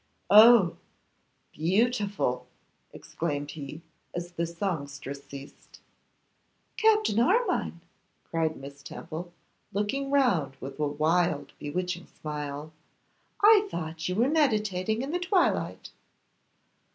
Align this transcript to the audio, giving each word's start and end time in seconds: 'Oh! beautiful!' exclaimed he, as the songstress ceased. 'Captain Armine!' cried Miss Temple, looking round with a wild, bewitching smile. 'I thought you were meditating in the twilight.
'Oh! 0.31 0.77
beautiful!' 1.53 2.47
exclaimed 2.91 3.51
he, 3.51 3.83
as 4.15 4.31
the 4.31 4.47
songstress 4.47 5.23
ceased. 5.23 5.79
'Captain 6.75 7.19
Armine!' 7.19 7.81
cried 8.31 8.57
Miss 8.57 8.81
Temple, 8.81 9.31
looking 9.73 10.09
round 10.09 10.55
with 10.59 10.79
a 10.79 10.87
wild, 10.87 11.53
bewitching 11.59 12.07
smile. 12.07 12.73
'I 13.43 13.67
thought 13.69 14.09
you 14.09 14.15
were 14.15 14.27
meditating 14.27 15.03
in 15.03 15.11
the 15.11 15.19
twilight. 15.19 15.91